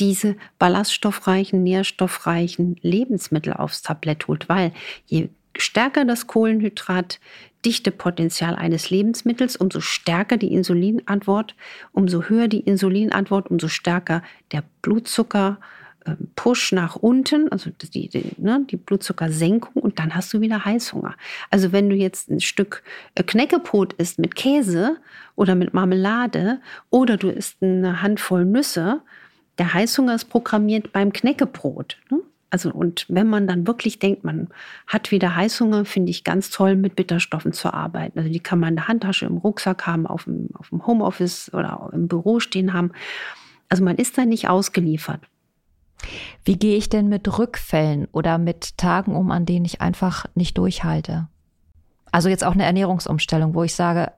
diese 0.00 0.34
ballaststoffreichen, 0.58 1.62
nährstoffreichen 1.62 2.74
Lebensmittel 2.80 3.52
aufs 3.52 3.82
Tablett 3.82 4.26
holt, 4.26 4.48
weil 4.48 4.72
je 5.06 5.28
stärker 5.56 6.04
das 6.06 6.26
Kohlenhydratdichtepotenzial 6.26 8.56
eines 8.56 8.90
Lebensmittels, 8.90 9.54
umso 9.56 9.80
stärker 9.80 10.38
die 10.38 10.54
Insulinantwort, 10.54 11.54
umso 11.92 12.24
höher 12.24 12.48
die 12.48 12.60
Insulinantwort, 12.60 13.50
umso 13.50 13.68
stärker 13.68 14.22
der 14.52 14.64
Blutzucker. 14.82 15.58
Push 16.34 16.72
nach 16.72 16.96
unten, 16.96 17.52
also 17.52 17.68
die, 17.68 18.08
die, 18.08 18.32
ne, 18.38 18.64
die 18.70 18.78
Blutzuckersenkung 18.78 19.82
und 19.82 19.98
dann 19.98 20.14
hast 20.14 20.32
du 20.32 20.40
wieder 20.40 20.64
Heißhunger. 20.64 21.14
Also 21.50 21.72
wenn 21.72 21.90
du 21.90 21.94
jetzt 21.94 22.30
ein 22.30 22.40
Stück 22.40 22.82
äh, 23.16 23.22
Knäckebrot 23.22 23.92
isst 23.92 24.18
mit 24.18 24.34
Käse 24.34 24.96
oder 25.36 25.54
mit 25.54 25.74
Marmelade 25.74 26.62
oder 26.88 27.18
du 27.18 27.28
isst 27.28 27.62
eine 27.62 28.00
Handvoll 28.00 28.46
Nüsse, 28.46 29.02
der 29.60 29.74
Heißhunger 29.74 30.14
ist 30.14 30.30
programmiert 30.30 30.90
beim 30.90 31.12
Knäckebrot. 31.12 31.98
Ne? 32.10 32.20
Also, 32.48 32.72
und 32.72 33.04
wenn 33.10 33.28
man 33.28 33.46
dann 33.46 33.66
wirklich 33.66 33.98
denkt, 33.98 34.24
man 34.24 34.48
hat 34.86 35.10
wieder 35.10 35.36
Heißhunger, 35.36 35.84
finde 35.84 36.08
ich 36.08 36.24
ganz 36.24 36.48
toll, 36.48 36.76
mit 36.76 36.96
Bitterstoffen 36.96 37.52
zu 37.52 37.74
arbeiten. 37.74 38.18
Also, 38.18 38.30
die 38.30 38.40
kann 38.40 38.58
man 38.58 38.70
in 38.70 38.76
der 38.76 38.88
Handtasche, 38.88 39.26
im 39.26 39.36
Rucksack 39.36 39.86
haben, 39.86 40.06
auf 40.06 40.24
dem, 40.24 40.48
auf 40.54 40.70
dem 40.70 40.86
Homeoffice 40.86 41.52
oder 41.52 41.90
im 41.92 42.08
Büro 42.08 42.40
stehen 42.40 42.72
haben. 42.72 42.92
Also, 43.68 43.84
man 43.84 43.96
ist 43.96 44.16
da 44.16 44.24
nicht 44.24 44.48
ausgeliefert. 44.48 45.20
Wie 46.46 46.56
gehe 46.56 46.78
ich 46.78 46.88
denn 46.88 47.10
mit 47.10 47.38
Rückfällen 47.38 48.08
oder 48.12 48.38
mit 48.38 48.78
Tagen 48.78 49.14
um, 49.14 49.30
an 49.30 49.44
denen 49.44 49.66
ich 49.66 49.82
einfach 49.82 50.24
nicht 50.34 50.56
durchhalte? 50.56 51.28
Also 52.12 52.30
jetzt 52.30 52.44
auch 52.44 52.54
eine 52.54 52.64
Ernährungsumstellung, 52.64 53.54
wo 53.54 53.62
ich 53.62 53.74
sage, 53.74 54.12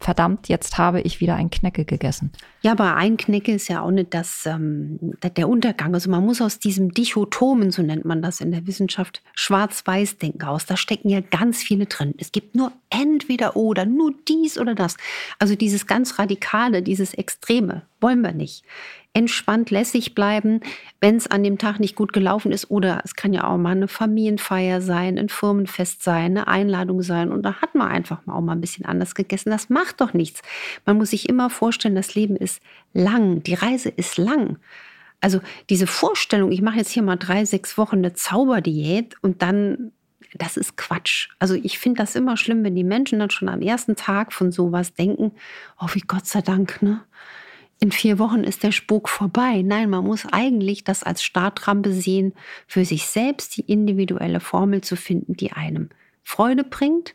verdammt, 0.00 0.48
jetzt 0.48 0.78
habe 0.78 1.02
ich 1.02 1.20
wieder 1.20 1.36
ein 1.36 1.50
Knecke 1.50 1.84
gegessen. 1.84 2.32
Ja, 2.62 2.72
aber 2.72 2.96
ein 2.96 3.18
Knecke 3.18 3.52
ist 3.52 3.68
ja 3.68 3.82
auch 3.82 3.90
nicht 3.90 4.14
das, 4.14 4.46
ähm, 4.46 4.98
der 5.36 5.48
Untergang. 5.48 5.94
Also 5.94 6.10
man 6.10 6.24
muss 6.24 6.40
aus 6.40 6.58
diesem 6.58 6.92
Dichotomen, 6.92 7.70
so 7.70 7.82
nennt 7.82 8.06
man 8.06 8.22
das 8.22 8.40
in 8.40 8.50
der 8.50 8.66
Wissenschaft, 8.66 9.22
Schwarz-Weiß-Denken 9.34 10.42
aus. 10.42 10.64
Da 10.64 10.78
stecken 10.78 11.10
ja 11.10 11.20
ganz 11.20 11.62
viele 11.62 11.84
drin. 11.84 12.14
Es 12.18 12.32
gibt 12.32 12.54
nur 12.54 12.72
entweder 12.88 13.56
oder, 13.56 13.84
nur 13.84 14.14
dies 14.26 14.58
oder 14.58 14.74
das. 14.74 14.96
Also 15.38 15.54
dieses 15.54 15.86
ganz 15.86 16.18
Radikale, 16.18 16.82
dieses 16.82 17.12
Extreme 17.12 17.82
wollen 18.00 18.22
wir 18.22 18.32
nicht 18.32 18.64
entspannt 19.12 19.70
lässig 19.70 20.14
bleiben, 20.14 20.60
wenn 21.00 21.16
es 21.16 21.26
an 21.26 21.42
dem 21.42 21.58
Tag 21.58 21.80
nicht 21.80 21.96
gut 21.96 22.12
gelaufen 22.12 22.52
ist. 22.52 22.70
Oder 22.70 23.02
es 23.04 23.16
kann 23.16 23.32
ja 23.32 23.44
auch 23.48 23.56
mal 23.56 23.70
eine 23.70 23.88
Familienfeier 23.88 24.80
sein, 24.80 25.18
ein 25.18 25.28
Firmenfest 25.28 26.02
sein, 26.02 26.36
eine 26.36 26.46
Einladung 26.46 27.02
sein. 27.02 27.32
Und 27.32 27.42
da 27.42 27.60
hat 27.60 27.74
man 27.74 27.88
einfach 27.88 28.24
mal 28.26 28.34
auch 28.34 28.40
mal 28.40 28.52
ein 28.52 28.60
bisschen 28.60 28.86
anders 28.86 29.14
gegessen. 29.14 29.50
Das 29.50 29.68
macht 29.68 30.00
doch 30.00 30.14
nichts. 30.14 30.42
Man 30.86 30.96
muss 30.96 31.10
sich 31.10 31.28
immer 31.28 31.50
vorstellen, 31.50 31.96
das 31.96 32.14
Leben 32.14 32.36
ist 32.36 32.62
lang, 32.92 33.42
die 33.42 33.54
Reise 33.54 33.88
ist 33.88 34.16
lang. 34.16 34.58
Also 35.20 35.40
diese 35.68 35.86
Vorstellung, 35.86 36.52
ich 36.52 36.62
mache 36.62 36.78
jetzt 36.78 36.90
hier 36.90 37.02
mal 37.02 37.16
drei, 37.16 37.44
sechs 37.44 37.76
Wochen 37.76 37.96
eine 37.96 38.14
Zauberdiät 38.14 39.16
und 39.22 39.42
dann 39.42 39.92
das 40.34 40.56
ist 40.56 40.76
Quatsch. 40.76 41.28
Also 41.40 41.54
ich 41.54 41.80
finde 41.80 41.98
das 41.98 42.14
immer 42.14 42.36
schlimm, 42.36 42.62
wenn 42.62 42.76
die 42.76 42.84
Menschen 42.84 43.18
dann 43.18 43.30
schon 43.30 43.48
am 43.48 43.62
ersten 43.62 43.96
Tag 43.96 44.32
von 44.32 44.52
sowas 44.52 44.94
denken, 44.94 45.32
oh 45.80 45.88
wie 45.92 46.02
Gott 46.02 46.26
sei 46.26 46.40
Dank, 46.40 46.82
ne? 46.82 47.02
In 47.80 47.90
vier 47.92 48.18
Wochen 48.18 48.44
ist 48.44 48.62
der 48.62 48.72
Spuk 48.72 49.08
vorbei. 49.08 49.62
Nein, 49.62 49.88
man 49.88 50.04
muss 50.04 50.26
eigentlich 50.30 50.84
das 50.84 51.02
als 51.02 51.22
Startrampe 51.22 51.92
sehen, 51.92 52.34
für 52.66 52.84
sich 52.84 53.06
selbst 53.06 53.56
die 53.56 53.62
individuelle 53.62 54.40
Formel 54.40 54.82
zu 54.82 54.96
finden, 54.96 55.34
die 55.34 55.52
einem 55.52 55.88
Freude 56.22 56.62
bringt 56.62 57.14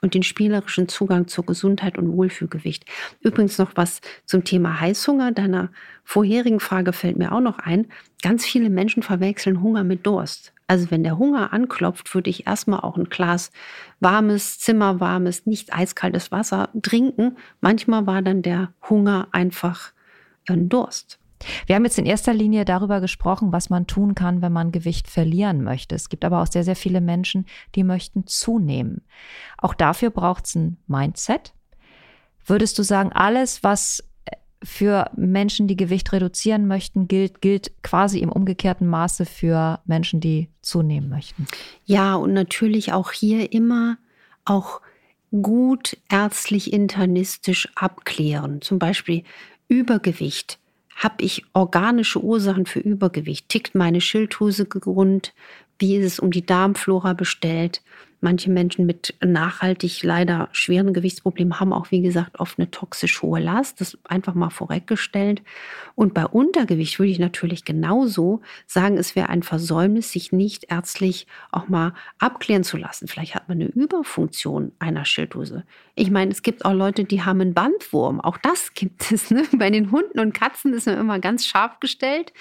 und 0.00 0.14
den 0.14 0.22
spielerischen 0.22 0.88
Zugang 0.88 1.28
zur 1.28 1.44
Gesundheit 1.44 1.98
und 1.98 2.16
Wohlfühlgewicht. 2.16 2.86
Übrigens 3.20 3.58
noch 3.58 3.72
was 3.74 4.00
zum 4.24 4.44
Thema 4.44 4.80
Heißhunger. 4.80 5.32
Deiner 5.32 5.70
vorherigen 6.02 6.60
Frage 6.60 6.94
fällt 6.94 7.18
mir 7.18 7.32
auch 7.32 7.40
noch 7.40 7.58
ein. 7.58 7.86
Ganz 8.22 8.46
viele 8.46 8.70
Menschen 8.70 9.02
verwechseln 9.02 9.62
Hunger 9.62 9.84
mit 9.84 10.06
Durst. 10.06 10.54
Also 10.66 10.90
wenn 10.90 11.04
der 11.04 11.18
Hunger 11.18 11.52
anklopft, 11.52 12.14
würde 12.14 12.30
ich 12.30 12.46
erstmal 12.46 12.80
auch 12.80 12.96
ein 12.96 13.10
Glas 13.10 13.52
warmes, 14.00 14.58
zimmerwarmes, 14.58 15.44
nicht 15.44 15.74
eiskaltes 15.74 16.32
Wasser 16.32 16.70
trinken. 16.82 17.36
Manchmal 17.60 18.06
war 18.06 18.22
dann 18.22 18.42
der 18.42 18.72
Hunger 18.88 19.28
einfach 19.32 19.92
ihren 20.48 20.68
Durst. 20.68 21.18
Wir 21.66 21.76
haben 21.76 21.84
jetzt 21.84 21.98
in 21.98 22.06
erster 22.06 22.32
Linie 22.32 22.64
darüber 22.64 23.00
gesprochen, 23.00 23.52
was 23.52 23.68
man 23.68 23.86
tun 23.86 24.14
kann, 24.14 24.40
wenn 24.40 24.52
man 24.52 24.72
Gewicht 24.72 25.08
verlieren 25.08 25.62
möchte. 25.62 25.94
Es 25.94 26.08
gibt 26.08 26.24
aber 26.24 26.42
auch 26.42 26.46
sehr, 26.46 26.64
sehr 26.64 26.76
viele 26.76 27.00
Menschen, 27.00 27.46
die 27.74 27.84
möchten 27.84 28.26
zunehmen. 28.26 29.02
Auch 29.58 29.74
dafür 29.74 30.10
braucht 30.10 30.46
es 30.46 30.54
ein 30.54 30.78
Mindset. 30.86 31.52
Würdest 32.44 32.78
du 32.78 32.82
sagen, 32.82 33.12
alles, 33.12 33.62
was 33.62 34.02
für 34.62 35.10
Menschen, 35.16 35.68
die 35.68 35.76
Gewicht 35.76 36.12
reduzieren 36.12 36.66
möchten, 36.66 37.08
gilt, 37.08 37.42
gilt 37.42 37.82
quasi 37.82 38.20
im 38.20 38.32
umgekehrten 38.32 38.86
Maße 38.86 39.26
für 39.26 39.80
Menschen, 39.84 40.20
die 40.20 40.48
zunehmen 40.62 41.08
möchten? 41.08 41.46
Ja, 41.84 42.14
und 42.14 42.32
natürlich 42.32 42.92
auch 42.92 43.12
hier 43.12 43.52
immer 43.52 43.98
auch 44.44 44.80
gut 45.42 45.98
ärztlich 46.08 46.72
internistisch 46.72 47.68
abklären. 47.74 48.62
Zum 48.62 48.78
Beispiel 48.78 49.24
Übergewicht. 49.68 50.58
Habe 50.94 51.24
ich 51.24 51.44
organische 51.52 52.22
Ursachen 52.22 52.66
für 52.66 52.80
Übergewicht? 52.80 53.48
Tickt 53.48 53.74
meine 53.74 54.00
Schilddrüse 54.00 54.66
gerund? 54.66 55.34
Wie 55.78 55.96
ist 55.96 56.04
es 56.06 56.18
um 56.20 56.30
die 56.30 56.46
Darmflora 56.46 57.12
bestellt? 57.12 57.82
Manche 58.20 58.50
Menschen 58.50 58.86
mit 58.86 59.14
nachhaltig 59.24 60.02
leider 60.02 60.48
schweren 60.52 60.92
Gewichtsproblemen 60.92 61.60
haben 61.60 61.72
auch, 61.72 61.90
wie 61.90 62.00
gesagt, 62.00 62.40
oft 62.40 62.58
eine 62.58 62.70
toxisch 62.70 63.22
hohe 63.22 63.40
Last. 63.40 63.80
Das 63.80 63.98
einfach 64.04 64.34
mal 64.34 64.50
vorweggestellt. 64.50 65.42
Und 65.94 66.14
bei 66.14 66.26
Untergewicht 66.26 66.98
würde 66.98 67.10
ich 67.10 67.18
natürlich 67.18 67.64
genauso 67.64 68.40
sagen, 68.66 68.98
es 68.98 69.16
wäre 69.16 69.28
ein 69.28 69.42
Versäumnis, 69.42 70.12
sich 70.12 70.32
nicht 70.32 70.70
ärztlich 70.70 71.26
auch 71.52 71.68
mal 71.68 71.94
abklären 72.18 72.64
zu 72.64 72.76
lassen. 72.76 73.08
Vielleicht 73.08 73.34
hat 73.34 73.48
man 73.48 73.60
eine 73.60 73.70
Überfunktion 73.70 74.72
einer 74.78 75.04
Schilddrüse. 75.04 75.64
Ich 75.94 76.10
meine, 76.10 76.30
es 76.30 76.42
gibt 76.42 76.64
auch 76.64 76.74
Leute, 76.74 77.04
die 77.04 77.22
haben 77.22 77.40
einen 77.40 77.54
Bandwurm. 77.54 78.20
Auch 78.20 78.36
das 78.38 78.74
gibt 78.74 79.10
es. 79.12 79.30
Ne? 79.30 79.44
Bei 79.52 79.70
den 79.70 79.90
Hunden 79.90 80.20
und 80.20 80.34
Katzen 80.34 80.72
ist 80.74 80.86
man 80.86 80.98
immer 80.98 81.18
ganz 81.18 81.46
scharf 81.46 81.80
gestellt. 81.80 82.32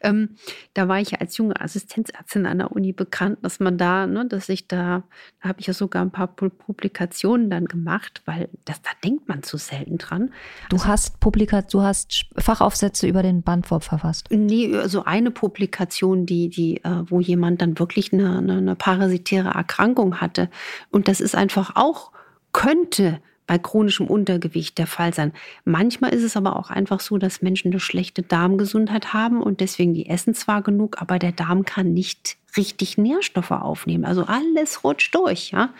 Ähm, 0.00 0.36
da 0.74 0.88
war 0.88 1.00
ich 1.00 1.12
ja 1.12 1.18
als 1.18 1.36
junge 1.36 1.60
Assistenzärztin 1.60 2.46
an 2.46 2.58
der 2.58 2.72
Uni 2.72 2.92
bekannt, 2.92 3.38
dass 3.42 3.60
man 3.60 3.78
da, 3.78 4.06
ne, 4.06 4.26
dass 4.26 4.48
ich 4.48 4.66
da 4.66 5.04
da 5.42 5.48
habe 5.48 5.60
ich 5.60 5.66
ja 5.66 5.74
sogar 5.74 6.02
ein 6.02 6.10
paar 6.10 6.28
Publikationen 6.28 7.50
dann 7.50 7.66
gemacht, 7.66 8.22
weil 8.24 8.48
das, 8.64 8.80
da 8.82 8.90
denkt 9.02 9.28
man 9.28 9.42
zu 9.42 9.56
selten 9.56 9.98
dran. 9.98 10.32
Du 10.70 10.76
also, 10.76 10.88
hast 10.88 11.20
Publikat, 11.20 11.72
du 11.72 11.82
hast 11.82 12.26
Fachaufsätze 12.36 13.06
über 13.06 13.22
den 13.22 13.42
Bandwurm 13.42 13.80
verfasst. 13.80 14.28
Nee, 14.30 14.72
so 14.72 14.78
also 14.78 15.04
eine 15.04 15.30
Publikation, 15.30 16.26
die, 16.26 16.48
die, 16.48 16.82
äh, 16.84 17.02
wo 17.06 17.20
jemand 17.20 17.62
dann 17.62 17.78
wirklich 17.78 18.12
eine, 18.12 18.38
eine, 18.38 18.56
eine 18.58 18.74
parasitäre 18.74 19.50
Erkrankung 19.50 20.20
hatte. 20.20 20.48
Und 20.90 21.08
das 21.08 21.20
ist 21.20 21.34
einfach 21.34 21.76
auch, 21.76 22.12
könnte 22.52 23.20
bei 23.46 23.58
chronischem 23.58 24.06
Untergewicht 24.06 24.78
der 24.78 24.86
Fall 24.86 25.12
sein. 25.12 25.32
Manchmal 25.64 26.14
ist 26.14 26.22
es 26.22 26.36
aber 26.36 26.56
auch 26.56 26.70
einfach 26.70 27.00
so, 27.00 27.18
dass 27.18 27.42
Menschen 27.42 27.70
eine 27.70 27.80
schlechte 27.80 28.22
Darmgesundheit 28.22 29.12
haben 29.12 29.42
und 29.42 29.60
deswegen 29.60 29.94
die 29.94 30.08
essen 30.08 30.34
zwar 30.34 30.62
genug, 30.62 31.00
aber 31.00 31.18
der 31.18 31.32
Darm 31.32 31.64
kann 31.64 31.92
nicht 31.92 32.36
richtig 32.56 32.98
Nährstoffe 32.98 33.50
aufnehmen. 33.50 34.04
Also 34.04 34.24
alles 34.24 34.84
rutscht 34.84 35.14
durch. 35.14 35.50
Ja? 35.50 35.74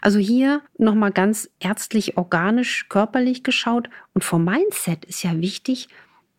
Also 0.00 0.18
hier 0.18 0.62
nochmal 0.78 1.10
ganz 1.10 1.50
ärztlich, 1.58 2.16
organisch, 2.16 2.88
körperlich 2.88 3.42
geschaut. 3.42 3.88
Und 4.14 4.22
vom 4.22 4.44
Mindset 4.44 5.04
ist 5.04 5.22
ja 5.22 5.40
wichtig, 5.40 5.88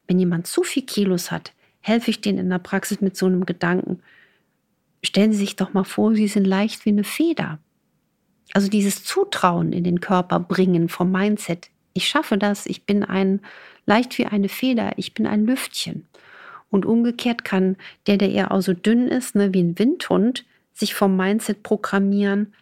wenn 0.08 0.20
jemand 0.20 0.48
zu 0.48 0.64
viel 0.64 0.86
Kilos 0.86 1.32
hat, 1.32 1.54
helfe 1.82 2.12
ich 2.12 2.22
denen 2.22 2.40
in 2.40 2.50
der 2.50 2.60
Praxis 2.60 3.02
mit 3.02 3.18
so 3.18 3.26
einem 3.26 3.46
Gedanken. 3.46 4.02
Stellen 5.04 5.34
Sie 5.34 5.40
sich 5.40 5.56
doch 5.56 5.74
mal 5.74 5.84
vor, 5.84 6.14
Sie 6.14 6.28
sind 6.28 6.46
leicht 6.46 6.86
wie 6.86 6.92
eine 6.92 7.04
Feder. 7.04 7.60
Also 8.52 8.68
dieses 8.68 9.04
Zutrauen 9.04 9.74
in 9.74 9.84
den 9.84 10.02
Körper 10.02 10.40
bringen 10.40 10.90
vom 10.90 11.12
Mindset. 11.12 11.70
Ich 11.94 12.08
schaffe 12.08 12.38
das, 12.38 12.66
ich 12.66 12.86
bin 12.86 13.04
ein 13.04 13.42
leicht 13.86 14.18
wie 14.18 14.26
eine 14.26 14.50
Feder, 14.50 14.94
ich 14.98 15.14
bin 15.14 15.28
ein 15.28 15.46
Lüftchen. 15.46 16.08
Und 16.70 16.86
umgekehrt 16.86 17.44
kann 17.44 17.78
der, 18.08 18.18
der 18.18 18.32
eher 18.32 18.52
auch 18.52 18.62
so 18.62 18.74
dünn 18.74 19.08
ist, 19.08 19.36
ne, 19.36 19.54
wie 19.54 19.62
ein 19.62 19.78
Windhund, 19.78 20.46
sich 20.74 20.96
vom 20.96 21.16
Mindset 21.16 21.62
programmieren, 21.62 22.54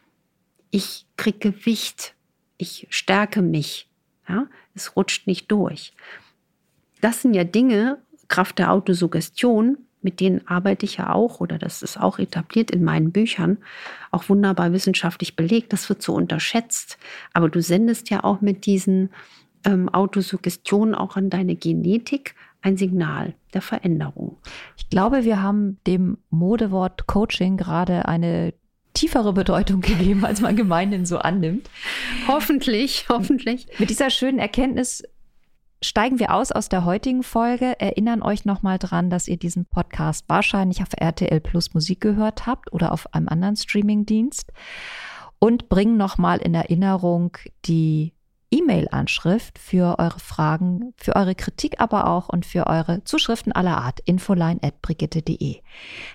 ich 0.70 1.06
kriege 1.18 1.52
Gewicht, 1.52 2.16
ich 2.58 2.88
stärke 2.90 3.42
mich. 3.42 3.88
Ja? 4.28 4.48
Es 4.74 4.96
rutscht 4.96 5.28
nicht 5.28 5.52
durch. 5.52 5.94
Das 7.02 7.22
sind 7.22 7.34
ja 7.34 7.44
Dinge, 7.44 8.00
Kraft 8.28 8.60
der 8.60 8.72
Autosuggestion, 8.72 9.78
mit 10.02 10.20
denen 10.20 10.48
arbeite 10.48 10.86
ich 10.86 10.98
ja 10.98 11.14
auch 11.14 11.40
oder 11.40 11.58
das 11.58 11.82
ist 11.82 12.00
auch 12.00 12.20
etabliert 12.20 12.72
in 12.72 12.84
meinen 12.84 13.12
Büchern, 13.12 13.58
auch 14.12 14.30
wunderbar 14.30 14.74
wissenschaftlich 14.74 15.36
belegt. 15.36 15.74
Das 15.74 15.90
wird 15.90 16.02
so 16.02 16.14
unterschätzt. 16.14 16.98
Aber 17.34 17.50
du 17.50 17.62
sendest 17.62 18.10
ja 18.10 18.24
auch 18.24 18.42
mit 18.42 18.66
diesen 18.66 19.12
ähm, 19.66 19.90
Autosuggestionen 19.90 20.96
auch 20.96 21.16
an 21.16 21.30
deine 21.30 21.56
Genetik 21.56 22.36
ein 22.62 22.78
Signal 22.78 23.34
der 23.54 23.62
Veränderung. 23.62 24.38
Ich 24.78 24.90
glaube, 24.90 25.24
wir 25.24 25.42
haben 25.42 25.80
dem 25.88 26.18
Modewort 26.30 27.08
Coaching 27.08 27.58
gerade 27.58 28.08
eine 28.08 28.54
tiefere 28.94 29.34
Bedeutung 29.34 29.82
gegeben, 29.82 30.26
als 30.26 30.42
man 30.42 30.56
gemeinhin 30.56 31.06
so 31.06 31.18
annimmt. 31.18 31.70
Hoffentlich, 32.28 33.06
hoffentlich. 33.10 33.68
Mit 33.80 33.90
dieser 33.90 34.10
schönen 34.10 34.40
Erkenntnis 34.40 35.04
steigen 35.84 36.20
wir 36.20 36.34
aus 36.34 36.52
aus 36.52 36.70
der 36.70 36.86
heutigen 36.86 37.24
Folge, 37.24 37.80
erinnern 37.80 38.22
euch 38.22 38.46
nochmal 38.46 38.78
dran, 38.78 39.10
dass 39.10 39.28
ihr 39.28 39.38
diesen 39.38 39.66
Podcast 39.66 40.26
wahrscheinlich 40.28 40.82
auf 40.82 40.90
RTL 40.96 41.40
Plus 41.40 41.74
Musik 41.74 42.02
gehört 42.02 42.46
habt 42.46 42.72
oder 42.72 42.92
auf 42.92 43.14
einem 43.14 43.28
anderen 43.28 43.56
Streamingdienst 43.56 44.52
und 45.40 45.70
bringen 45.70 45.98
nochmal 45.98 46.38
in 46.38 46.54
Erinnerung 46.54 47.38
die 47.66 48.14
E-Mail-Anschrift 48.52 49.58
für 49.58 49.98
eure 49.98 50.20
Fragen, 50.20 50.94
für 50.98 51.16
eure 51.16 51.36
Kritik 51.36 51.80
aber 51.80 52.08
auch 52.08 52.28
und 52.28 52.46
für 52.46 52.68
eure 52.68 53.04
Zuschriften 53.06 53.54
aller 53.54 53.78
Art. 53.78 54.02
infoline.brigitte.de. 54.02 55.62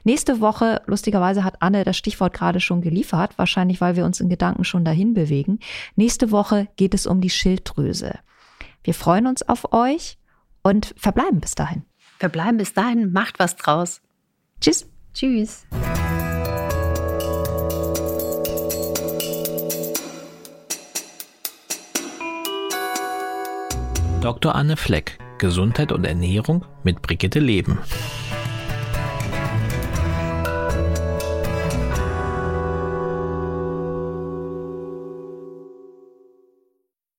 Nächste 0.04 0.40
Woche, 0.40 0.82
lustigerweise 0.86 1.44
hat 1.44 1.62
Anne 1.62 1.82
das 1.82 1.96
Stichwort 1.96 2.34
gerade 2.34 2.60
schon 2.60 2.82
geliefert, 2.82 3.38
wahrscheinlich 3.38 3.80
weil 3.80 3.96
wir 3.96 4.04
uns 4.04 4.20
in 4.20 4.28
Gedanken 4.28 4.64
schon 4.64 4.84
dahin 4.84 5.14
bewegen. 5.14 5.60
Nächste 5.96 6.30
Woche 6.30 6.68
geht 6.76 6.92
es 6.92 7.06
um 7.06 7.22
die 7.22 7.30
Schilddrüse. 7.30 8.18
Wir 8.86 8.94
freuen 8.94 9.26
uns 9.26 9.42
auf 9.42 9.72
euch 9.72 10.16
und 10.62 10.94
verbleiben 10.96 11.40
bis 11.40 11.56
dahin. 11.56 11.82
Verbleiben 12.20 12.56
bis 12.56 12.72
dahin, 12.72 13.12
macht 13.12 13.40
was 13.40 13.56
draus. 13.56 14.00
Tschüss. 14.60 14.88
Tschüss. 15.12 15.66
Dr. 24.20 24.54
Anne 24.54 24.76
Fleck, 24.76 25.18
Gesundheit 25.38 25.90
und 25.90 26.04
Ernährung 26.04 26.64
mit 26.84 27.02
Brigitte 27.02 27.40
Leben. 27.40 27.78